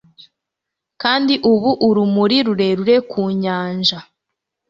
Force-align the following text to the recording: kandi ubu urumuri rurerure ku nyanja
kandi 1.01 1.33
ubu 1.51 1.69
urumuri 1.87 2.37
rurerure 2.45 2.95
ku 3.09 3.21
nyanja 3.41 3.99